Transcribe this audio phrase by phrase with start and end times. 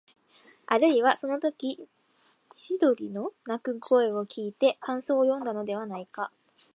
[0.65, 1.77] あるいは、そのとき
[2.55, 6.31] 千鳥の鳴く声をきいて感想をよんだのではないか、